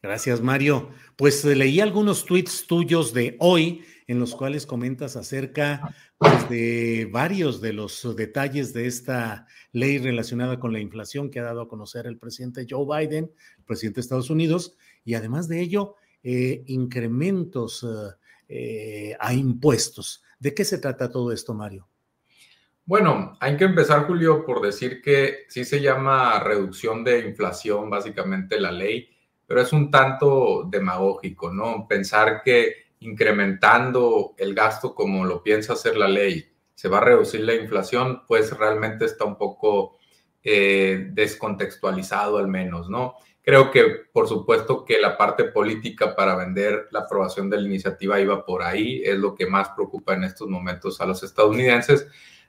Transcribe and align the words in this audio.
Gracias, 0.00 0.40
Mario. 0.40 0.90
Pues 1.16 1.44
eh, 1.44 1.56
leí 1.56 1.80
algunos 1.80 2.24
tweets 2.24 2.66
tuyos 2.68 3.12
de 3.12 3.36
hoy 3.40 3.84
en 4.06 4.20
los 4.20 4.34
cuales 4.36 4.64
comentas 4.64 5.16
acerca 5.16 5.94
pues, 6.16 6.48
de 6.48 7.08
varios 7.12 7.60
de 7.60 7.72
los 7.72 8.14
detalles 8.16 8.72
de 8.72 8.86
esta 8.86 9.46
ley 9.72 9.98
relacionada 9.98 10.60
con 10.60 10.72
la 10.72 10.78
inflación 10.78 11.30
que 11.30 11.40
ha 11.40 11.44
dado 11.44 11.62
a 11.62 11.68
conocer 11.68 12.06
el 12.06 12.16
presidente 12.16 12.66
Joe 12.68 12.86
Biden, 12.86 13.30
presidente 13.66 13.96
de 13.96 14.02
Estados 14.02 14.30
Unidos, 14.30 14.76
y 15.04 15.14
además 15.14 15.48
de 15.48 15.60
ello, 15.60 15.96
eh, 16.22 16.62
incrementos 16.66 17.84
eh, 18.48 19.16
a 19.18 19.34
impuestos. 19.34 20.22
¿De 20.38 20.54
qué 20.54 20.64
se 20.64 20.78
trata 20.78 21.10
todo 21.10 21.32
esto, 21.32 21.54
Mario? 21.54 21.88
Bueno, 22.84 23.36
hay 23.40 23.56
que 23.56 23.64
empezar, 23.64 24.06
Julio, 24.06 24.46
por 24.46 24.62
decir 24.62 25.02
que 25.02 25.40
sí 25.48 25.64
se 25.64 25.82
llama 25.82 26.40
reducción 26.40 27.04
de 27.04 27.28
inflación, 27.28 27.90
básicamente 27.90 28.58
la 28.58 28.72
ley 28.72 29.17
pero 29.48 29.62
es 29.62 29.72
un 29.72 29.90
tanto 29.90 30.64
demagógico, 30.70 31.50
¿no? 31.50 31.88
Pensar 31.88 32.42
que 32.44 32.88
incrementando 33.00 34.34
el 34.36 34.54
gasto 34.54 34.94
como 34.94 35.24
lo 35.24 35.42
piensa 35.42 35.72
hacer 35.72 35.96
la 35.96 36.06
ley 36.06 36.46
se 36.74 36.88
va 36.88 36.98
a 36.98 37.04
reducir 37.04 37.40
la 37.40 37.54
inflación, 37.54 38.24
pues 38.28 38.56
realmente 38.56 39.06
está 39.06 39.24
un 39.24 39.38
poco 39.38 39.96
eh, 40.44 41.08
descontextualizado 41.12 42.36
al 42.36 42.46
menos, 42.46 42.90
¿no? 42.90 43.14
Creo 43.40 43.70
que, 43.70 43.84
por 44.12 44.28
supuesto, 44.28 44.84
que 44.84 45.00
la 45.00 45.16
parte 45.16 45.44
política 45.44 46.14
para 46.14 46.36
vender 46.36 46.86
la 46.90 47.00
aprobación 47.00 47.48
de 47.48 47.56
la 47.56 47.66
iniciativa 47.66 48.20
iba 48.20 48.44
por 48.44 48.62
ahí, 48.62 49.00
es 49.02 49.16
lo 49.16 49.34
que 49.34 49.46
más 49.46 49.70
preocupa 49.70 50.12
en 50.12 50.24
estos 50.24 50.46
momentos 50.46 51.00
a 51.00 51.06
los 51.06 51.22
estadounidenses, 51.22 52.06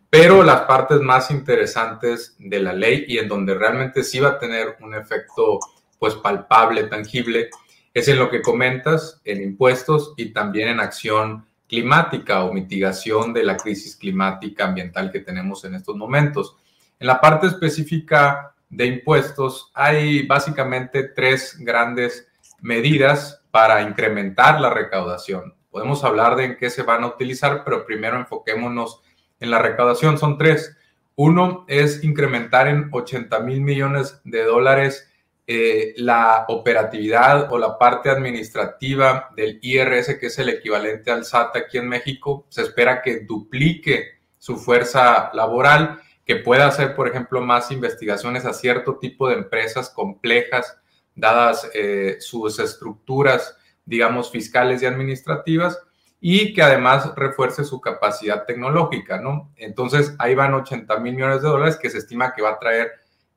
pero 0.10 0.44
las 0.44 0.62
partes 0.62 1.00
más 1.00 1.32
interesantes 1.32 2.36
de 2.40 2.60
la 2.60 2.74
ley 2.74 3.06
y 3.08 3.20
en 3.20 3.30
donde 3.30 3.54
realmente 3.54 4.04
sí 4.04 4.20
va 4.20 4.32
a 4.32 4.40
tener 4.40 4.76
un 4.82 4.94
efecto 4.94 5.60
pues 6.00 6.16
palpable, 6.16 6.86
tangible, 6.86 7.50
es 7.94 8.08
en 8.08 8.18
lo 8.18 8.30
que 8.30 8.42
comentas, 8.42 9.22
en 9.26 9.42
impuestos 9.42 10.14
y 10.18 10.32
también 10.32 10.70
en 10.70 10.80
acción 10.80 11.46
climática 11.68 12.44
o 12.44 12.54
mitigación 12.54 13.34
de 13.34 13.44
la 13.44 13.58
crisis 13.58 13.96
climática 13.96 14.66
ambiental 14.66 15.12
que 15.12 15.20
tenemos 15.20 15.64
en 15.66 15.76
estos 15.76 15.96
momentos. 15.96 16.56
En 17.00 17.08
la 17.08 17.22
parte 17.22 17.48
específica 17.48 18.56
de 18.70 18.86
impuestos 18.86 19.72
hay 19.74 20.26
básicamente 20.26 21.04
tres 21.04 21.58
grandes 21.60 22.28
medidas 22.62 23.44
para 23.52 23.82
incrementar 23.82 24.60
la 24.60 24.70
recaudación. 24.70 25.56
Podemos 25.72 26.04
hablar 26.04 26.36
de 26.36 26.46
en 26.46 26.58
qué 26.58 26.70
se 26.70 26.84
van 26.84 27.04
a 27.04 27.08
utilizar, 27.08 27.64
pero 27.64 27.86
primero 27.86 28.18
enfoquémonos 28.18 29.02
en 29.40 29.52
la 29.52 29.60
recaudación. 29.60 30.18
Son 30.18 30.38
tres. 30.38 30.76
Uno 31.16 31.66
es 31.68 32.04
incrementar 32.04 32.68
en 32.68 32.90
80 32.92 33.40
mil 33.42 33.62
millones 33.62 34.22
de 34.24 34.44
dólares 34.44 35.09
eh, 35.52 35.96
la 35.98 36.46
operatividad 36.50 37.52
o 37.52 37.58
la 37.58 37.80
parte 37.80 38.12
administrativa 38.12 39.32
del 39.36 39.58
IRS, 39.64 40.20
que 40.20 40.28
es 40.28 40.38
el 40.38 40.50
equivalente 40.50 41.10
al 41.10 41.26
SAT 41.26 41.56
aquí 41.56 41.80
en 41.80 41.90
México, 41.90 42.46
se 42.50 42.62
espera 42.62 43.02
que 43.02 43.22
duplique 43.22 44.20
su 44.38 44.58
fuerza 44.58 45.32
laboral, 45.34 46.02
que 46.24 46.36
pueda 46.36 46.68
hacer, 46.68 46.94
por 46.94 47.08
ejemplo, 47.08 47.42
más 47.42 47.72
investigaciones 47.72 48.46
a 48.46 48.54
cierto 48.54 49.00
tipo 49.00 49.28
de 49.28 49.38
empresas 49.38 49.90
complejas, 49.90 50.78
dadas 51.16 51.68
eh, 51.74 52.18
sus 52.20 52.60
estructuras, 52.60 53.58
digamos, 53.86 54.30
fiscales 54.30 54.84
y 54.84 54.86
administrativas, 54.86 55.80
y 56.20 56.54
que 56.54 56.62
además 56.62 57.16
refuerce 57.16 57.64
su 57.64 57.82
capacidad 57.82 58.46
tecnológica, 58.46 59.20
¿no? 59.20 59.52
Entonces, 59.56 60.14
ahí 60.20 60.36
van 60.36 60.54
80 60.54 61.00
mil 61.00 61.16
millones 61.16 61.42
de 61.42 61.48
dólares 61.48 61.80
que 61.82 61.90
se 61.90 61.98
estima 61.98 62.36
que 62.36 62.44
va 62.44 62.52
a 62.52 62.60
traer 62.60 62.92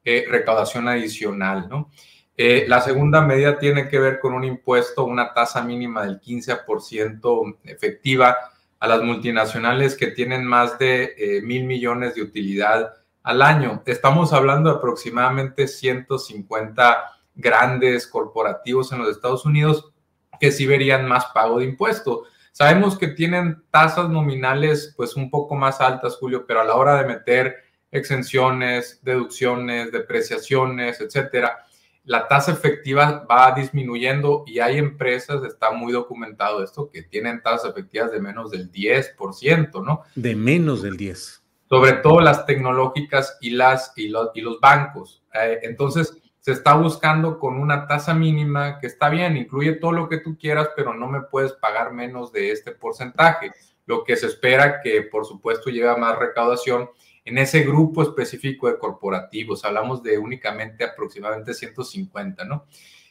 eh, 0.04 0.24
recaudación 0.28 0.88
adicional, 0.88 1.68
¿no? 1.68 1.90
Eh, 2.36 2.64
la 2.66 2.80
segunda 2.80 3.20
medida 3.20 3.58
tiene 3.58 3.88
que 3.88 3.98
ver 3.98 4.18
con 4.18 4.32
un 4.32 4.44
impuesto, 4.44 5.04
una 5.04 5.34
tasa 5.34 5.62
mínima 5.62 6.02
del 6.02 6.20
15% 6.20 7.58
efectiva 7.64 8.36
a 8.80 8.88
las 8.88 9.02
multinacionales 9.02 9.94
que 9.96 10.08
tienen 10.08 10.44
más 10.44 10.78
de 10.78 11.14
eh, 11.16 11.42
mil 11.42 11.64
millones 11.64 12.14
de 12.14 12.22
utilidad 12.22 12.94
al 13.22 13.42
año. 13.42 13.82
Estamos 13.86 14.32
hablando 14.32 14.70
de 14.70 14.76
aproximadamente 14.78 15.68
150 15.68 17.04
grandes 17.34 18.06
corporativos 18.06 18.90
en 18.92 18.98
los 18.98 19.10
Estados 19.10 19.44
Unidos 19.44 19.92
que 20.40 20.50
sí 20.50 20.66
verían 20.66 21.06
más 21.06 21.26
pago 21.26 21.60
de 21.60 21.66
impuestos. 21.66 22.26
Sabemos 22.50 22.98
que 22.98 23.08
tienen 23.08 23.62
tasas 23.70 24.08
nominales 24.08 24.94
pues 24.96 25.14
un 25.16 25.30
poco 25.30 25.54
más 25.54 25.80
altas, 25.80 26.16
Julio, 26.16 26.44
pero 26.46 26.60
a 26.60 26.64
la 26.64 26.74
hora 26.74 26.96
de 26.96 27.06
meter 27.06 27.56
exenciones, 27.92 29.00
deducciones, 29.02 29.92
depreciaciones, 29.92 31.00
etcétera, 31.00 31.64
la 32.04 32.26
tasa 32.26 32.52
efectiva 32.52 33.24
va 33.30 33.52
disminuyendo 33.52 34.42
y 34.46 34.58
hay 34.58 34.78
empresas, 34.78 35.44
está 35.44 35.70
muy 35.70 35.92
documentado 35.92 36.64
esto, 36.64 36.90
que 36.90 37.02
tienen 37.02 37.42
tasas 37.42 37.70
efectivas 37.70 38.10
de 38.10 38.20
menos 38.20 38.50
del 38.50 38.72
10%, 38.72 39.84
¿no? 39.84 40.02
De 40.16 40.34
menos 40.34 40.82
del 40.82 40.96
10%. 40.96 41.40
Sobre 41.68 41.92
todo 41.94 42.20
las 42.20 42.44
tecnológicas 42.44 43.38
y, 43.40 43.50
las, 43.50 43.92
y, 43.96 44.08
los, 44.08 44.30
y 44.34 44.40
los 44.40 44.60
bancos. 44.60 45.22
Eh, 45.32 45.60
entonces, 45.62 46.18
se 46.40 46.52
está 46.52 46.74
buscando 46.74 47.38
con 47.38 47.58
una 47.58 47.86
tasa 47.86 48.12
mínima 48.12 48.80
que 48.80 48.88
está 48.88 49.08
bien, 49.08 49.36
incluye 49.36 49.74
todo 49.74 49.92
lo 49.92 50.08
que 50.08 50.18
tú 50.18 50.36
quieras, 50.36 50.70
pero 50.74 50.92
no 50.92 51.06
me 51.06 51.22
puedes 51.22 51.52
pagar 51.52 51.92
menos 51.92 52.32
de 52.32 52.50
este 52.50 52.72
porcentaje. 52.72 53.52
Lo 53.86 54.02
que 54.02 54.16
se 54.16 54.26
espera 54.26 54.80
que, 54.82 55.02
por 55.02 55.24
supuesto, 55.24 55.70
lleve 55.70 55.96
más 55.96 56.18
recaudación 56.18 56.90
en 57.24 57.38
ese 57.38 57.62
grupo 57.62 58.02
específico 58.02 58.68
de 58.68 58.78
corporativos. 58.78 59.64
Hablamos 59.64 60.02
de 60.02 60.18
únicamente 60.18 60.84
aproximadamente 60.84 61.54
150, 61.54 62.44
¿no? 62.44 62.66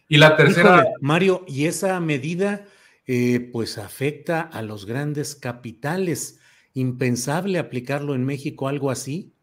Y 0.07 0.17
la 0.17 0.35
tercera... 0.35 0.85
Mario, 0.99 1.45
y 1.47 1.67
esa 1.67 1.99
medida 1.99 2.65
eh, 3.07 3.49
pues 3.51 3.77
afecta 3.77 4.41
a 4.41 4.61
los 4.61 4.85
grandes 4.85 5.35
capitales. 5.35 6.39
¿Impensable 6.73 7.59
aplicarlo 7.59 8.15
en 8.15 8.25
México 8.25 8.67
algo 8.67 8.91
así? 8.91 9.33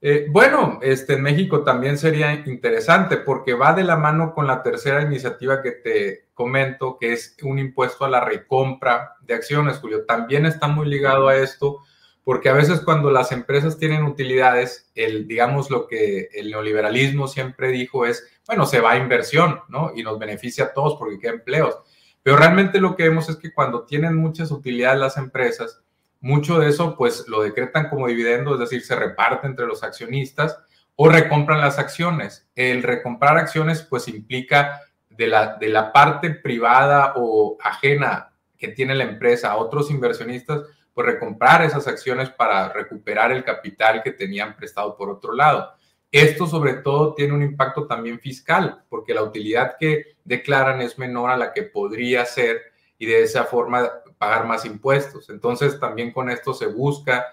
Eh, 0.00 0.26
bueno, 0.28 0.80
este, 0.82 1.14
en 1.14 1.22
México 1.22 1.62
también 1.62 1.96
sería 1.96 2.34
interesante 2.46 3.18
porque 3.18 3.54
va 3.54 3.72
de 3.72 3.84
la 3.84 3.96
mano 3.96 4.34
con 4.34 4.48
la 4.48 4.60
tercera 4.60 5.02
iniciativa 5.02 5.62
que 5.62 5.70
te 5.70 6.28
comento, 6.34 6.98
que 6.98 7.12
es 7.12 7.36
un 7.42 7.60
impuesto 7.60 8.04
a 8.04 8.10
la 8.10 8.24
recompra 8.24 9.14
de 9.20 9.34
acciones, 9.34 9.78
Julio. 9.78 10.04
También 10.04 10.44
está 10.44 10.66
muy 10.66 10.88
ligado 10.88 11.28
a 11.28 11.36
esto 11.36 11.82
porque 12.24 12.48
a 12.48 12.54
veces 12.54 12.80
cuando 12.80 13.10
las 13.10 13.32
empresas 13.32 13.78
tienen 13.78 14.04
utilidades, 14.04 14.90
el, 14.94 15.26
digamos 15.26 15.70
lo 15.70 15.86
que 15.88 16.28
el 16.32 16.50
neoliberalismo 16.50 17.26
siempre 17.26 17.68
dijo 17.68 18.06
es, 18.06 18.24
bueno, 18.46 18.64
se 18.66 18.80
va 18.80 18.92
a 18.92 18.98
inversión, 18.98 19.60
¿no? 19.68 19.92
Y 19.94 20.02
nos 20.02 20.18
beneficia 20.18 20.64
a 20.64 20.72
todos 20.72 20.96
porque 20.98 21.18
queda 21.18 21.32
empleos. 21.32 21.76
Pero 22.22 22.36
realmente 22.36 22.80
lo 22.80 22.94
que 22.94 23.08
vemos 23.08 23.28
es 23.28 23.36
que 23.36 23.52
cuando 23.52 23.84
tienen 23.84 24.16
muchas 24.16 24.52
utilidades 24.52 25.00
las 25.00 25.16
empresas, 25.16 25.82
mucho 26.20 26.60
de 26.60 26.68
eso 26.68 26.96
pues 26.96 27.26
lo 27.26 27.42
decretan 27.42 27.88
como 27.88 28.06
dividendo, 28.06 28.54
es 28.54 28.60
decir, 28.60 28.82
se 28.82 28.94
reparte 28.94 29.48
entre 29.48 29.66
los 29.66 29.82
accionistas, 29.82 30.58
o 30.94 31.08
recompran 31.08 31.60
las 31.60 31.78
acciones. 31.78 32.46
El 32.54 32.82
recomprar 32.82 33.36
acciones 33.36 33.82
pues 33.82 34.08
implica 34.08 34.82
de 35.10 35.26
la, 35.26 35.56
de 35.56 35.68
la 35.68 35.92
parte 35.92 36.30
privada 36.30 37.14
o 37.16 37.56
ajena 37.60 38.32
que 38.56 38.68
tiene 38.68 38.94
la 38.94 39.04
empresa 39.04 39.50
a 39.50 39.56
otros 39.56 39.90
inversionistas, 39.90 40.60
pues 40.94 41.06
recomprar 41.06 41.62
esas 41.62 41.86
acciones 41.88 42.30
para 42.30 42.72
recuperar 42.72 43.32
el 43.32 43.44
capital 43.44 44.02
que 44.02 44.12
tenían 44.12 44.56
prestado 44.56 44.96
por 44.96 45.10
otro 45.10 45.32
lado. 45.32 45.72
Esto 46.10 46.46
sobre 46.46 46.74
todo 46.74 47.14
tiene 47.14 47.32
un 47.32 47.42
impacto 47.42 47.86
también 47.86 48.20
fiscal, 48.20 48.84
porque 48.90 49.14
la 49.14 49.22
utilidad 49.22 49.76
que 49.80 50.16
declaran 50.24 50.82
es 50.82 50.98
menor 50.98 51.30
a 51.30 51.38
la 51.38 51.52
que 51.54 51.62
podría 51.62 52.26
ser 52.26 52.60
y 52.98 53.06
de 53.06 53.22
esa 53.22 53.44
forma 53.44 53.90
pagar 54.18 54.46
más 54.46 54.64
impuestos. 54.66 55.30
Entonces 55.30 55.80
también 55.80 56.12
con 56.12 56.28
esto 56.28 56.52
se 56.52 56.66
busca 56.66 57.26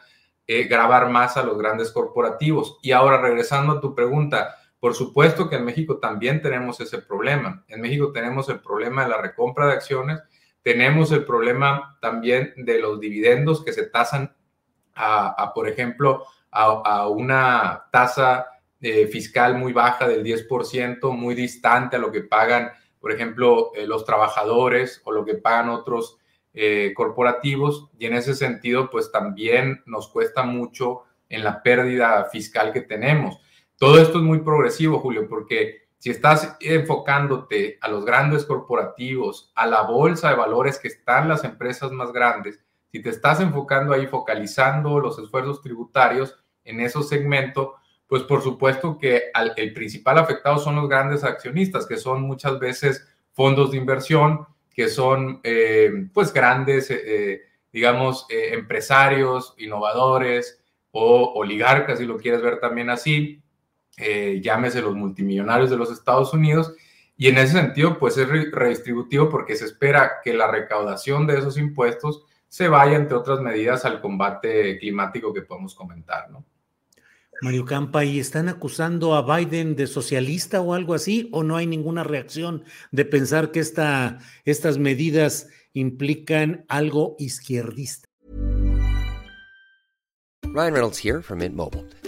eh, 0.48 0.64
grabar 0.64 1.10
más 1.10 1.38
a 1.38 1.44
los 1.44 1.58
grandes 1.58 1.92
corporativos. 1.92 2.80
Y 2.82 2.92
ahora 2.92 3.22
regresando 3.22 3.74
a 3.74 3.82
tu 3.82 3.94
pregunta, 3.94 4.56
por 4.80 4.96
supuesto 4.96 5.50
que 5.50 5.58
en 5.58 5.66
México 5.66 6.00
también 6.00 6.42
tenemos 6.42 6.80
ese 6.80 7.00
problema. 7.00 7.64
En 7.68 7.82
México 7.82 8.12
tenemos 8.12 8.48
el 8.50 8.62
problema 8.62 9.04
de 9.04 9.10
la 9.10 9.22
recompra 9.22 9.68
de 9.68 9.74
acciones, 9.74 10.22
tenemos 10.64 11.12
el 11.12 11.26
problema 11.26 11.98
también 12.02 12.54
de 12.58 12.80
los 12.80 13.00
dividendos 13.00 13.64
que 13.64 13.74
se 13.74 13.88
tasan 13.88 14.36
a, 14.96 15.54
por 15.56 15.70
ejemplo, 15.70 16.26
a, 16.52 17.08
una 17.08 17.86
tasa 17.92 18.48
eh, 18.82 19.08
fiscal 19.08 19.58
muy 19.58 19.72
baja 19.72 20.08
del 20.08 20.24
10%, 20.24 21.12
muy 21.16 21.36
distante 21.36 21.96
a 21.96 22.00
lo 22.00 22.12
que 22.12 22.22
pagan, 22.22 22.72
por 23.00 23.12
ejemplo, 23.12 23.72
eh, 23.76 23.88
los 23.88 24.04
trabajadores 24.04 25.02
o 25.06 25.12
lo 25.12 25.24
que 25.24 25.36
pagan 25.36 25.70
otros 25.70 26.18
eh, 26.54 26.92
corporativos. 26.96 27.90
Y 27.98 28.08
en 28.08 28.14
ese 28.14 28.36
sentido, 28.36 28.90
pues 28.90 29.12
también 29.12 29.82
nos 29.86 30.10
cuesta 30.10 30.44
mucho 30.44 31.04
en 31.30 31.44
la 31.44 31.64
pérdida 31.64 32.26
fiscal 32.26 32.74
que 32.74 32.82
tenemos. 32.82 33.40
Todo 33.78 34.02
esto 34.02 34.18
es 34.18 34.24
muy 34.24 34.40
progresivo, 34.40 35.00
Julio, 35.00 35.28
porque 35.30 35.89
si 36.00 36.10
estás 36.10 36.58
enfocándote 36.62 37.78
a 37.82 37.90
los 37.90 38.06
grandes 38.06 38.46
corporativos, 38.46 39.52
a 39.54 39.68
la 39.68 39.82
bolsa 39.82 40.30
de 40.30 40.36
valores 40.36 40.80
que 40.80 40.88
están 40.88 41.28
las 41.28 41.44
empresas 41.44 41.92
más 41.92 42.12
grandes, 42.12 42.60
si 42.92 43.02
te 43.02 43.10
estás 43.10 43.40
enfocando 43.42 43.94
ahí, 43.94 44.08
focalizando 44.08 45.00
los 45.00 45.20
esfuerzos 45.20 45.62
tributarios 45.62 46.36
en 46.64 46.80
esos 46.80 47.08
segmentos, 47.08 47.70
pues 48.08 48.24
por 48.24 48.42
supuesto 48.42 48.98
que 48.98 49.26
el 49.58 49.74
principal 49.74 50.18
afectado 50.18 50.58
son 50.58 50.78
los 50.78 50.90
grandes 50.90 51.24
accionistas, 51.24 51.86
que 51.86 51.98
son 51.98 52.24
muchas 52.24 52.58
veces 52.60 53.08
fondos 53.34 53.72
de 53.72 53.78
inversión, 53.78 54.48
que 54.74 54.88
son 54.88 55.42
eh, 55.44 56.08
pues 56.14 56.34
grandes, 56.34 56.90
eh, 56.90 57.02
eh, 57.06 57.42
digamos, 57.72 58.26
empresarios, 58.30 59.54
innovadores 59.58 60.64
o 60.92 61.34
oligarcas, 61.36 62.00
si 62.00 62.06
lo 62.06 62.18
quieres 62.18 62.42
ver 62.42 62.60
también 62.60 62.90
así, 62.90 63.44
eh, 64.00 64.40
llámese 64.42 64.82
los 64.82 64.96
multimillonarios 64.96 65.70
de 65.70 65.78
los 65.78 65.92
Estados 65.92 66.34
Unidos, 66.34 66.74
y 67.18 67.28
en 67.28 67.38
ese 67.38 67.54
sentido, 67.54 68.00
pues 68.00 68.18
es 68.18 68.30
redistributivo 68.30 69.30
porque 69.30 69.58
se 69.58 69.66
espera 69.66 70.22
que 70.24 70.34
la 70.34 70.50
recaudación 70.50 71.28
de 71.28 71.38
esos 71.38 71.58
impuestos 71.58 72.24
se 72.48 72.70
vaya, 72.70 72.96
entre 72.96 73.18
otras 73.18 73.42
medidas, 73.42 73.84
al 73.84 74.00
combate 74.00 74.80
climático 74.80 75.34
que 75.34 75.42
podemos 75.42 75.76
comentar, 75.76 76.32
¿no? 76.32 76.46
Mario 77.42 77.66
Campa, 77.66 78.04
¿y 78.04 78.20
están 78.20 78.50
acusando 78.50 79.16
a 79.16 79.38
Biden 79.38 79.76
de 79.76 79.88
socialista 79.88 80.62
o 80.62 80.74
algo 80.74 80.94
así? 80.94 81.30
¿O 81.32 81.44
no 81.44 81.56
hay 81.56 81.68
ninguna 81.68 82.04
reacción 82.04 82.64
de 82.92 83.06
pensar 83.06 83.52
que 83.52 83.60
esta, 83.60 84.20
estas 84.46 84.78
medidas 84.78 85.50
implican 85.74 86.66
algo 86.68 87.16
izquierdista? 87.18 88.08
Ryan 90.44 90.74
Reynolds 90.74 90.98
here 90.98 91.22
from 91.22 91.40
Mint 91.40 91.56
Mobile. 91.56 91.86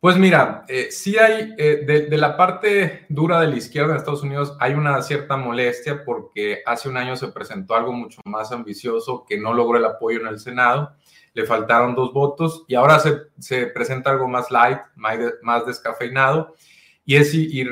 Pues 0.00 0.16
mira, 0.16 0.64
eh, 0.66 0.90
sí 0.90 1.18
hay, 1.18 1.54
eh, 1.58 1.84
de, 1.84 2.16
la 2.16 2.34
parte 2.34 3.04
dura 3.10 3.38
de 3.38 3.48
la 3.48 3.56
izquierda 3.56 3.92
de 3.92 3.98
Estados 3.98 4.22
Unidos, 4.22 4.56
hay 4.58 4.72
una 4.72 5.02
cierta 5.02 5.36
molestia 5.36 6.06
porque 6.06 6.62
hace 6.64 6.88
un 6.88 6.96
año 6.96 7.16
se 7.16 7.28
presentó 7.28 7.74
algo 7.74 7.92
mucho 7.92 8.18
más 8.24 8.50
ambicioso 8.50 9.26
que 9.28 9.38
no 9.38 9.52
logró 9.52 9.76
el 9.76 9.84
apoyo 9.84 10.20
en 10.20 10.28
el 10.28 10.40
Senado, 10.40 10.94
le 11.34 11.44
faltaron 11.44 11.94
dos 11.94 12.14
votos 12.14 12.64
y 12.66 12.76
ahora 12.76 12.98
se, 12.98 13.66
presenta 13.66 14.10
algo 14.10 14.26
más 14.26 14.50
light, 14.50 14.78
más, 14.96 15.66
descafeinado. 15.66 16.54
Y, 17.04 17.16
es, 17.16 17.34
y 17.34 17.64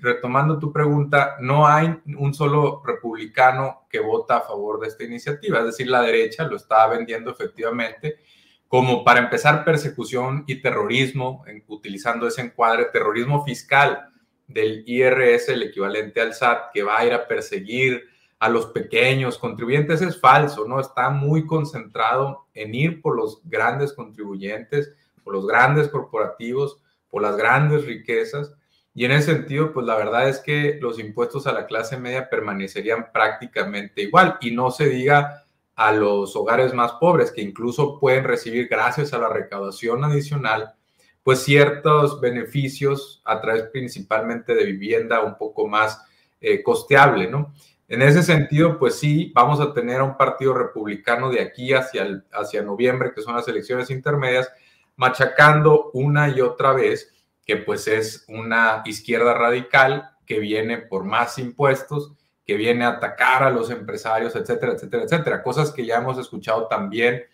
retomando 0.00 0.58
tu 0.58 0.72
pregunta, 0.72 1.36
no 1.40 1.66
hay 1.66 1.94
un 2.16 2.32
solo 2.32 2.82
republicano 2.82 3.86
que 3.90 4.00
vota 4.00 4.38
a 4.38 4.40
favor 4.42 4.80
de 4.80 4.88
esta 4.88 5.04
iniciativa, 5.04 5.58
es 5.58 5.66
decir, 5.66 5.88
la 5.88 6.00
derecha 6.00 6.44
lo 6.44 6.56
está 6.56 6.86
vendiendo 6.86 7.30
efectivamente 7.30 8.20
como 8.68 9.02
para 9.02 9.20
empezar 9.20 9.64
persecución 9.64 10.44
y 10.46 10.60
terrorismo, 10.60 11.44
utilizando 11.66 12.28
ese 12.28 12.42
encuadre, 12.42 12.86
terrorismo 12.92 13.44
fiscal 13.44 14.10
del 14.46 14.84
IRS, 14.86 15.48
el 15.48 15.62
equivalente 15.62 16.20
al 16.20 16.34
SAT, 16.34 16.72
que 16.72 16.82
va 16.82 16.98
a 16.98 17.06
ir 17.06 17.14
a 17.14 17.26
perseguir 17.26 18.04
a 18.38 18.48
los 18.48 18.66
pequeños 18.66 19.38
contribuyentes, 19.38 20.00
es 20.00 20.20
falso, 20.20 20.66
¿no? 20.68 20.80
Está 20.80 21.10
muy 21.10 21.46
concentrado 21.46 22.46
en 22.54 22.74
ir 22.74 23.02
por 23.02 23.16
los 23.16 23.40
grandes 23.44 23.92
contribuyentes, 23.92 24.92
por 25.24 25.34
los 25.34 25.46
grandes 25.46 25.88
corporativos, 25.88 26.80
por 27.10 27.22
las 27.22 27.36
grandes 27.36 27.84
riquezas. 27.84 28.52
Y 28.94 29.04
en 29.06 29.12
ese 29.12 29.32
sentido, 29.32 29.72
pues 29.72 29.86
la 29.86 29.96
verdad 29.96 30.28
es 30.28 30.40
que 30.40 30.78
los 30.80 30.98
impuestos 30.98 31.46
a 31.46 31.52
la 31.52 31.66
clase 31.66 31.98
media 31.98 32.28
permanecerían 32.28 33.12
prácticamente 33.12 34.02
igual. 34.02 34.36
Y 34.40 34.52
no 34.52 34.70
se 34.70 34.88
diga 34.88 35.44
a 35.78 35.92
los 35.92 36.34
hogares 36.34 36.74
más 36.74 36.94
pobres, 36.94 37.30
que 37.30 37.40
incluso 37.40 38.00
pueden 38.00 38.24
recibir, 38.24 38.66
gracias 38.66 39.12
a 39.12 39.18
la 39.18 39.28
recaudación 39.28 40.02
adicional, 40.02 40.74
pues 41.22 41.44
ciertos 41.44 42.20
beneficios 42.20 43.22
a 43.24 43.40
través 43.40 43.62
principalmente 43.72 44.56
de 44.56 44.64
vivienda 44.64 45.22
un 45.22 45.38
poco 45.38 45.68
más 45.68 46.04
eh, 46.40 46.64
costeable, 46.64 47.30
¿no? 47.30 47.54
En 47.86 48.02
ese 48.02 48.24
sentido, 48.24 48.76
pues 48.76 48.98
sí, 48.98 49.30
vamos 49.32 49.60
a 49.60 49.72
tener 49.72 50.02
un 50.02 50.16
partido 50.16 50.52
republicano 50.52 51.30
de 51.30 51.42
aquí 51.42 51.72
hacia, 51.72 52.24
hacia 52.32 52.62
noviembre, 52.62 53.12
que 53.14 53.22
son 53.22 53.36
las 53.36 53.46
elecciones 53.46 53.88
intermedias, 53.90 54.50
machacando 54.96 55.92
una 55.92 56.28
y 56.28 56.40
otra 56.40 56.72
vez 56.72 57.14
que 57.46 57.56
pues 57.56 57.86
es 57.86 58.24
una 58.26 58.82
izquierda 58.84 59.32
radical 59.32 60.10
que 60.26 60.40
viene 60.40 60.78
por 60.78 61.04
más 61.04 61.38
impuestos 61.38 62.14
que 62.48 62.56
viene 62.56 62.86
a 62.86 62.92
atacar 62.92 63.42
a 63.42 63.50
los 63.50 63.70
empresarios, 63.70 64.34
etcétera, 64.34 64.72
etcétera, 64.72 65.02
etcétera. 65.02 65.42
Cosas 65.42 65.70
que 65.70 65.84
ya 65.84 65.98
hemos 65.98 66.16
escuchado 66.16 66.66
también 66.66 67.24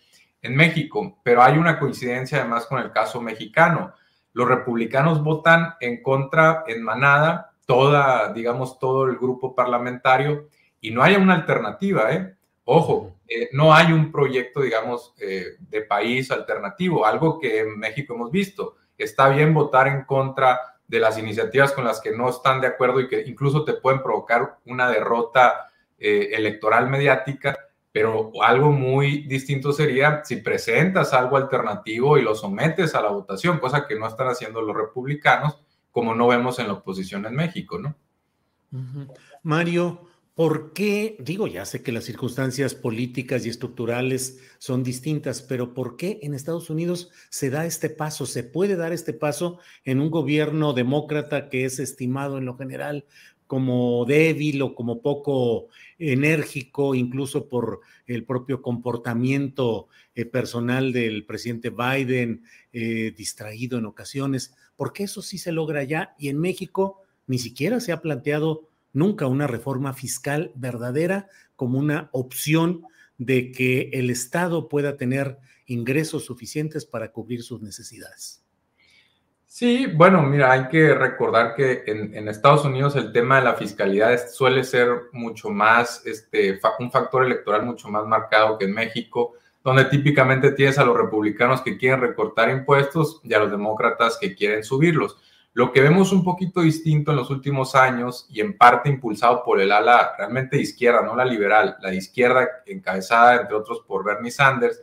en 0.41 0.55
México, 0.57 1.21
pero 1.23 1.41
hay 1.41 1.57
una 1.57 1.79
coincidencia 1.79 2.39
además 2.39 2.65
con 2.65 2.79
el 2.79 2.91
caso 2.91 3.21
mexicano. 3.21 3.93
Los 4.33 4.45
republicanos 4.45 5.23
votan 5.23 5.75
en 5.79 6.03
contra 6.03 6.65
en 6.67 6.83
manada, 6.83 7.53
toda, 7.65 8.33
digamos, 8.33 8.77
todo 8.77 9.05
el 9.05 9.15
grupo 9.15 9.55
parlamentario, 9.55 10.49
y 10.81 10.91
no 10.91 11.01
hay 11.01 11.15
una 11.15 11.35
alternativa, 11.35 12.11
¿eh? 12.11 12.35
Ojo, 12.65 13.15
eh, 13.25 13.47
no 13.53 13.73
hay 13.73 13.93
un 13.93 14.11
proyecto, 14.11 14.63
digamos, 14.63 15.13
eh, 15.21 15.55
de 15.59 15.81
país 15.83 16.29
alternativo, 16.29 17.05
algo 17.05 17.39
que 17.39 17.61
en 17.61 17.79
México 17.79 18.15
hemos 18.15 18.31
visto. 18.31 18.75
Está 18.97 19.29
bien 19.29 19.53
votar 19.53 19.87
en 19.87 20.03
contra 20.03 20.59
de 20.87 20.99
las 20.99 21.17
iniciativas 21.17 21.71
con 21.71 21.83
las 21.83 21.99
que 21.99 22.11
no 22.11 22.29
están 22.29 22.61
de 22.61 22.67
acuerdo 22.67 22.99
y 22.99 23.07
que 23.07 23.21
incluso 23.21 23.63
te 23.63 23.73
pueden 23.73 24.03
provocar 24.03 24.59
una 24.65 24.89
derrota 24.89 25.67
eh, 25.97 26.29
electoral 26.33 26.89
mediática, 26.89 27.57
pero 27.91 28.31
algo 28.43 28.71
muy 28.71 29.23
distinto 29.23 29.71
sería 29.71 30.21
si 30.23 30.37
presentas 30.37 31.13
algo 31.13 31.37
alternativo 31.37 32.17
y 32.17 32.21
lo 32.21 32.35
sometes 32.35 32.93
a 32.93 33.01
la 33.01 33.09
votación, 33.09 33.59
cosa 33.59 33.87
que 33.87 33.95
no 33.95 34.07
están 34.07 34.27
haciendo 34.27 34.61
los 34.61 34.75
republicanos, 34.75 35.59
como 35.91 36.13
no 36.13 36.27
vemos 36.27 36.59
en 36.59 36.67
la 36.67 36.73
oposición 36.73 37.25
en 37.25 37.35
México, 37.35 37.79
¿no? 37.79 37.95
Mario, 39.43 40.01
¿por 40.35 40.73
qué? 40.73 41.15
Digo, 41.19 41.47
ya 41.47 41.65
sé 41.65 41.81
que 41.81 41.91
las 41.91 42.03
circunstancias 42.03 42.75
políticas 42.75 43.45
y 43.45 43.49
estructurales 43.49 44.39
son 44.59 44.83
distintas, 44.83 45.41
pero 45.41 45.73
¿por 45.73 45.95
qué 45.95 46.19
en 46.21 46.33
Estados 46.33 46.69
Unidos 46.69 47.09
se 47.29 47.49
da 47.49 47.65
este 47.65 47.89
paso? 47.89 48.25
¿Se 48.25 48.43
puede 48.43 48.75
dar 48.75 48.91
este 48.91 49.13
paso 49.13 49.59
en 49.85 50.01
un 50.01 50.11
gobierno 50.11 50.73
demócrata 50.73 51.49
que 51.49 51.65
es 51.65 51.79
estimado 51.79 52.37
en 52.37 52.45
lo 52.45 52.57
general 52.57 53.05
como 53.47 54.05
débil 54.05 54.61
o 54.61 54.75
como 54.75 55.01
poco 55.01 55.67
enérgico, 55.99 56.95
incluso 56.95 57.47
por 57.47 57.81
el 58.07 58.25
propio 58.25 58.61
comportamiento 58.61 59.87
eh, 60.15 60.25
personal 60.25 60.91
del 60.91 61.25
presidente 61.25 61.69
Biden, 61.69 62.43
eh, 62.73 63.13
distraído 63.15 63.77
en 63.77 63.85
ocasiones, 63.85 64.55
porque 64.75 65.03
eso 65.03 65.21
sí 65.21 65.37
se 65.37 65.51
logra 65.51 65.83
ya 65.83 66.15
y 66.17 66.29
en 66.29 66.39
México 66.39 67.01
ni 67.27 67.37
siquiera 67.37 67.79
se 67.79 67.91
ha 67.91 68.01
planteado 68.01 68.69
nunca 68.95 69.27
una 69.27 69.45
reforma 69.45 69.93
fiscal 69.93 70.51
verdadera 70.55 71.27
como 71.55 71.77
una 71.77 72.09
opción 72.13 72.83
de 73.17 73.51
que 73.51 73.89
el 73.93 74.09
Estado 74.09 74.67
pueda 74.67 74.97
tener 74.97 75.37
ingresos 75.67 76.25
suficientes 76.25 76.85
para 76.85 77.11
cubrir 77.11 77.43
sus 77.43 77.61
necesidades. 77.61 78.41
Sí, 79.45 79.85
bueno, 79.85 80.21
mira, 80.21 80.51
hay 80.51 80.67
que 80.67 80.93
recordar 80.93 81.55
que 81.55 81.83
en, 81.87 82.27
Estados 82.27 82.65
Unidos 82.65 82.95
el 82.95 83.13
tema 83.13 83.37
de 83.37 83.45
la 83.45 83.53
fiscalidad 83.53 84.27
suele 84.27 84.63
ser 84.63 84.89
mucho 85.13 85.49
más, 85.49 86.05
este, 86.05 86.59
un 86.79 86.91
factor 86.91 87.23
electoral 87.25 87.65
mucho 87.65 87.87
más 87.87 88.05
marcado 88.05 88.57
que 88.57 88.65
en 88.65 88.73
México, 88.73 89.33
donde 89.63 89.85
típicamente 89.85 90.51
tienes 90.51 90.77
a 90.77 90.83
los 90.83 90.97
republicanos 90.97 91.61
que 91.61 91.77
quieren 91.77 92.01
recortar 92.01 92.49
impuestos 92.49 93.21
y 93.23 93.33
a 93.33 93.39
los 93.39 93.49
demócratas 93.49 94.17
que 94.19 94.35
quieren 94.35 94.63
subirlos. 94.63 95.17
Lo 95.55 95.71
que 95.71 95.81
vemos 95.81 96.11
un 96.11 96.23
poquito 96.23 96.61
distinto 96.61 97.09
en 97.09 97.17
los 97.17 97.31
últimos 97.31 97.73
años 97.73 98.27
y 98.29 98.41
en 98.41 98.55
parte 98.55 98.89
impulsado 98.89 99.43
por 99.43 99.59
el 99.59 99.71
ala 99.71 100.13
realmente 100.15 100.57
de 100.57 100.61
izquierda, 100.61 101.01
no 101.01 101.15
la 101.15 101.25
liberal, 101.25 101.77
la 101.81 101.91
izquierda 101.95 102.47
encabezada 102.67 103.41
entre 103.41 103.55
otros 103.55 103.81
por 103.87 104.03
Bernie 104.03 104.29
Sanders, 104.29 104.79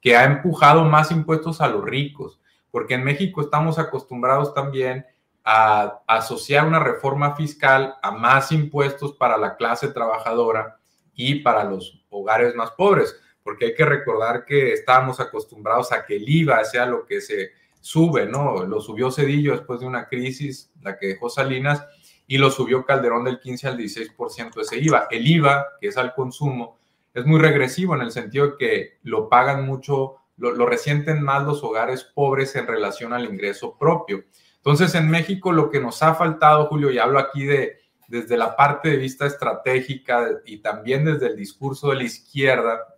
que 0.00 0.16
ha 0.16 0.24
empujado 0.24 0.82
más 0.84 1.12
impuestos 1.12 1.60
a 1.60 1.68
los 1.68 1.84
ricos 1.84 2.40
porque 2.74 2.94
en 2.94 3.04
México 3.04 3.40
estamos 3.40 3.78
acostumbrados 3.78 4.52
también 4.52 5.06
a, 5.44 6.02
asociar 6.08 6.66
una 6.66 6.80
reforma 6.80 7.36
fiscal 7.36 7.94
a 8.02 8.10
más 8.10 8.50
impuestos 8.50 9.12
para 9.12 9.38
la 9.38 9.54
clase 9.54 9.86
trabajadora 9.86 10.80
y 11.14 11.36
para 11.36 11.62
los 11.62 12.04
hogares 12.10 12.52
más 12.56 12.72
pobres, 12.72 13.16
porque 13.44 13.66
hay 13.66 13.74
que 13.76 13.84
recordar 13.84 14.44
que 14.44 14.72
estábamos 14.72 15.20
acostumbrados 15.20 15.92
a 15.92 16.04
que 16.04 16.16
el 16.16 16.28
IVA 16.28 16.64
sea 16.64 16.84
lo 16.84 17.06
que 17.06 17.20
se 17.20 17.52
sube, 17.84 18.24
¿no? 18.24 18.64
Lo 18.64 18.80
subió 18.80 19.10
Cedillo 19.10 19.52
después 19.52 19.80
de 19.80 19.86
una 19.86 20.08
crisis, 20.08 20.72
la 20.80 20.96
que 20.98 21.08
dejó 21.08 21.28
Salinas, 21.28 21.84
y 22.26 22.38
lo 22.38 22.50
subió 22.50 22.86
Calderón 22.86 23.24
del 23.24 23.38
15 23.38 23.68
al 23.68 23.76
16% 23.76 24.58
ese 24.62 24.78
IVA. 24.78 25.06
El 25.10 25.26
IVA, 25.26 25.66
que 25.78 25.88
es 25.88 25.98
al 25.98 26.14
consumo, 26.14 26.78
es 27.12 27.26
muy 27.26 27.38
regresivo 27.38 27.94
en 27.94 28.00
el 28.00 28.10
sentido 28.10 28.46
de 28.46 28.56
que 28.58 28.98
lo 29.02 29.28
pagan 29.28 29.66
mucho 29.66 30.16
lo, 30.38 30.64
resienten 30.64 31.22
más 31.22 31.44
los 31.44 31.62
hogares 31.62 32.04
pobres 32.04 32.56
en 32.56 32.66
relación 32.66 33.12
al 33.12 33.26
ingreso 33.26 33.76
propio. 33.76 34.24
Entonces, 34.56 34.94
en 34.94 35.10
México 35.10 35.52
lo 35.52 35.68
que 35.68 35.78
nos 35.78 36.02
ha 36.02 36.14
faltado, 36.14 36.66
Julio, 36.66 36.90
y 36.90 36.96
hablo 36.96 37.18
aquí 37.18 37.44
de 37.44 37.84
desde 38.08 38.38
la 38.38 38.56
parte 38.56 38.88
de 38.88 38.96
vista 38.96 39.26
estratégica 39.26 40.40
y 40.46 40.58
también 40.58 41.04
desde 41.04 41.26
el 41.26 41.36
discurso 41.36 41.90
de 41.90 41.96
la 41.96 42.04
izquierda, 42.04 42.93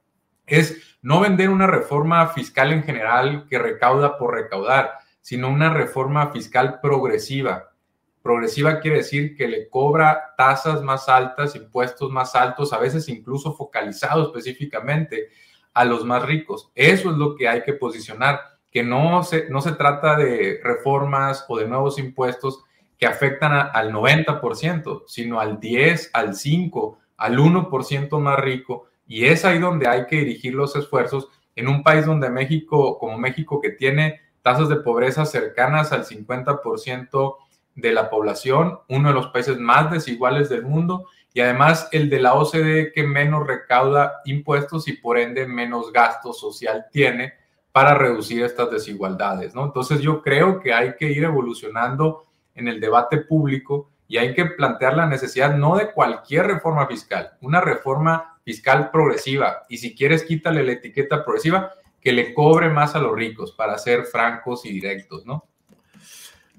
es 0.47 0.97
no 1.03 1.21
vender 1.21 1.51
una 1.51 1.67
reforma 1.67 2.27
fiscal 2.29 2.73
en 2.73 2.83
general 2.83 3.47
que 3.49 3.59
recauda 3.59 4.19
por 4.19 4.35
recaudar, 4.35 4.93
sino 5.21 5.49
una 5.49 5.73
reforma 5.73 6.31
fiscal 6.31 6.81
progresiva. 6.81 7.73
Progresiva 8.23 8.81
quiere 8.81 8.99
decir 8.99 9.37
que 9.37 9.47
le 9.47 9.69
cobra 9.69 10.35
tasas 10.37 10.83
más 10.83 11.09
altas, 11.09 11.55
impuestos 11.55 12.11
más 12.11 12.35
altos, 12.35 12.73
a 12.73 12.79
veces 12.79 13.09
incluso 13.09 13.55
focalizado 13.55 14.25
específicamente 14.25 15.29
a 15.75 15.85
los 15.85 16.05
más 16.05 16.25
ricos. 16.25 16.71
Eso 16.75 17.11
es 17.11 17.17
lo 17.17 17.37
que 17.37 17.49
hay 17.49 17.63
que 17.63 17.75
posicionar, 17.75 18.41
que 18.71 18.83
no 18.83 19.23
se, 19.23 19.49
no 19.51 19.61
se 19.61 19.73
trata 19.73 20.17
de 20.17 20.61
reformas 20.63 21.45
o 21.49 21.59
de 21.59 21.69
nuevos 21.69 21.99
impuestos 21.99 22.65
que 22.99 23.07
afectan 23.07 23.71
al 23.73 23.93
90%, 23.93 25.05
sino 25.07 25.39
al 25.39 25.61
10, 25.61 26.11
al 26.15 26.35
5, 26.35 26.99
al 27.17 27.39
1% 27.39 28.19
más 28.21 28.39
rico. 28.39 28.89
Y 29.07 29.27
es 29.27 29.45
ahí 29.45 29.59
donde 29.59 29.89
hay 29.89 30.07
que 30.07 30.17
dirigir 30.17 30.55
los 30.55 30.75
esfuerzos 30.77 31.29
en 31.55 31.69
un 31.69 31.83
país 31.83 32.05
donde 32.05 32.29
México, 32.31 32.99
como 32.99 33.17
México, 33.19 33.61
que 33.61 33.71
tiene 33.71 34.21
tasas 34.43 34.69
de 34.69 34.77
pobreza 34.77 35.25
cercanas 35.25 35.93
al 35.93 36.05
50% 36.05 37.37
de 37.75 37.93
la 37.93 38.09
población, 38.09 38.79
uno 38.89 39.09
de 39.09 39.15
los 39.15 39.29
países 39.29 39.59
más 39.59 39.91
desiguales 39.91 40.49
del 40.49 40.63
mundo 40.63 41.07
y 41.33 41.41
además 41.41 41.89
el 41.93 42.09
de 42.09 42.21
la 42.21 42.35
OCDE 42.35 42.93
que 42.95 43.03
menos 43.03 43.47
recauda 43.47 44.23
impuestos 44.25 44.89
y 44.89 44.95
por 44.95 45.19
ende 45.19 45.47
menos 45.47 45.93
gasto 45.93 46.33
social 46.33 46.87
tiene 46.91 47.35
para 47.73 47.93
reducir 47.93 48.43
estas 48.43 48.71
desigualdades, 48.71 49.55
¿no? 49.55 49.65
Entonces 49.65 50.01
yo 50.01 50.23
creo 50.23 50.61
que 50.61 50.73
hay 50.73 50.95
que 50.97 51.11
ir 51.11 51.25
evolucionando 51.25 52.25
en 52.55 52.69
el 52.69 52.81
debate 52.81 53.19
público 53.19 53.91
y 54.09 54.17
hay 54.17 54.33
que 54.33 54.47
plantear 54.47 54.97
la 54.97 55.07
necesidad 55.07 55.55
no 55.55 55.77
de 55.77 55.93
cualquier 55.93 56.47
reforma 56.47 56.87
fiscal, 56.87 57.33
una 57.43 57.61
reforma 57.61 58.36
fiscal 58.47 58.93
progresiva 58.93 59.65
y 59.69 59.79
si 59.79 59.97
quieres 59.97 60.23
quítale 60.23 60.63
la 60.63 60.71
etiqueta 60.71 61.25
progresiva 61.25 61.73
que 62.01 62.13
le 62.13 62.33
cobre 62.33 62.69
más 62.69 62.95
a 62.95 63.01
los 63.01 63.13
ricos 63.13 63.51
para 63.51 63.77
ser 63.77 64.05
francos 64.05 64.65
y 64.65 64.73
directos, 64.73 65.27
¿no? 65.27 65.49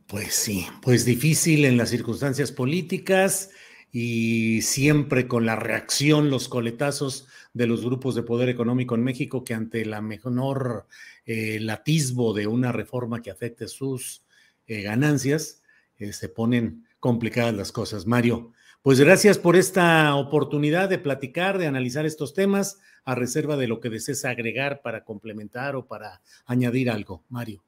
Pues 0.05 0.33
sí, 0.33 0.67
pues 0.81 1.05
difícil 1.05 1.63
en 1.63 1.77
las 1.77 1.89
circunstancias 1.89 2.51
políticas 2.51 3.51
y 3.89 4.61
siempre 4.63 5.29
con 5.29 5.45
la 5.45 5.55
reacción, 5.55 6.29
los 6.29 6.49
coletazos 6.49 7.29
de 7.53 7.67
los 7.67 7.85
grupos 7.85 8.15
de 8.15 8.23
poder 8.23 8.49
económico 8.49 8.95
en 8.95 9.05
México 9.05 9.45
que 9.45 9.53
ante 9.53 9.85
la 9.85 10.01
menor 10.01 10.87
eh, 11.25 11.59
latismo 11.61 12.33
de 12.33 12.47
una 12.47 12.73
reforma 12.73 13.21
que 13.21 13.31
afecte 13.31 13.69
sus 13.69 14.25
eh, 14.67 14.81
ganancias, 14.81 15.63
eh, 15.99 16.11
se 16.11 16.27
ponen 16.27 16.85
complicadas 16.99 17.53
las 17.53 17.71
cosas. 17.71 18.05
Mario, 18.05 18.51
pues 18.87 19.01
gracias 19.01 19.37
por 19.37 19.57
esta 19.57 20.15
oportunidad 20.15 20.87
de 20.87 20.97
platicar, 20.97 21.57
de 21.57 21.67
analizar 21.67 22.05
estos 22.05 22.33
temas, 22.33 22.79
a 23.03 23.15
reserva 23.15 23.57
de 23.57 23.67
lo 23.67 23.81
que 23.81 23.89
desees 23.89 24.23
agregar 24.23 24.81
para 24.81 25.03
complementar 25.03 25.75
o 25.75 25.85
para 25.85 26.21
añadir 26.45 26.89
algo. 26.89 27.21
Mario. 27.27 27.65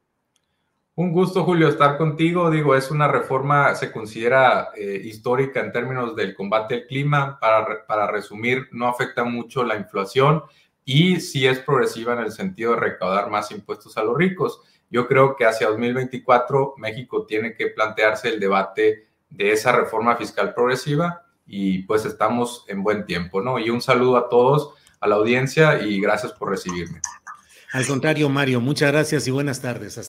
Un 0.95 1.11
gusto, 1.11 1.43
Julio, 1.43 1.67
estar 1.67 1.97
contigo. 1.97 2.49
Digo, 2.49 2.73
es 2.73 2.89
una 2.89 3.09
reforma, 3.09 3.75
se 3.75 3.91
considera 3.91 4.69
eh, 4.77 5.01
histórica 5.03 5.59
en 5.59 5.73
términos 5.73 6.15
del 6.15 6.33
combate 6.33 6.75
al 6.75 6.87
clima. 6.87 7.37
Para, 7.37 7.85
para 7.85 8.09
resumir, 8.09 8.69
no 8.71 8.87
afecta 8.87 9.25
mucho 9.25 9.65
la 9.65 9.75
inflación 9.75 10.43
y 10.85 11.19
sí 11.19 11.45
es 11.45 11.59
progresiva 11.59 12.13
en 12.13 12.19
el 12.19 12.31
sentido 12.31 12.75
de 12.75 12.79
recaudar 12.79 13.29
más 13.29 13.51
impuestos 13.51 13.97
a 13.97 14.05
los 14.05 14.17
ricos. 14.17 14.61
Yo 14.89 15.05
creo 15.05 15.35
que 15.35 15.45
hacia 15.45 15.67
2024 15.67 16.75
México 16.77 17.25
tiene 17.25 17.55
que 17.55 17.67
plantearse 17.67 18.29
el 18.29 18.39
debate 18.39 19.08
de 19.29 19.51
esa 19.51 19.71
reforma 19.71 20.15
fiscal 20.15 20.53
progresiva 20.53 21.25
y 21.45 21.83
pues 21.83 22.05
estamos 22.05 22.65
en 22.67 22.83
buen 22.83 23.05
tiempo, 23.05 23.41
¿no? 23.41 23.59
Y 23.59 23.69
un 23.69 23.81
saludo 23.81 24.17
a 24.17 24.29
todos, 24.29 24.73
a 24.99 25.07
la 25.07 25.15
audiencia 25.15 25.81
y 25.81 25.99
gracias 25.99 26.31
por 26.33 26.49
recibirme. 26.49 27.01
Al 27.71 27.85
contrario, 27.85 28.29
Mario, 28.29 28.61
muchas 28.61 28.91
gracias 28.91 29.27
y 29.27 29.31
buenas 29.31 29.61
tardes. 29.61 30.08